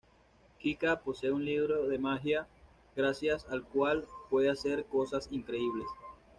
Kika 0.59 0.99
posee 1.01 1.31
un 1.31 1.45
libro 1.45 1.87
de 1.87 1.99
magia 1.99 2.47
gracias 2.95 3.45
al 3.51 3.61
cual 3.61 4.07
puede 4.31 4.49
hacer 4.49 4.85
cosas 4.85 5.27
increíbles. 5.31 5.85